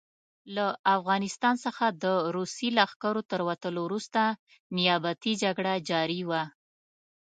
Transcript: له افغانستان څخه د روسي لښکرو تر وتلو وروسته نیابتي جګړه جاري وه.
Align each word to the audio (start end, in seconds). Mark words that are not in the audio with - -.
له 0.55 0.65
افغانستان 0.97 1.55
څخه 1.65 1.85
د 2.03 2.05
روسي 2.35 2.67
لښکرو 2.77 3.21
تر 3.31 3.39
وتلو 3.47 3.79
وروسته 3.87 4.21
نیابتي 4.77 5.33
جګړه 5.43 5.73
جاري 5.89 6.21
وه. 6.29 6.43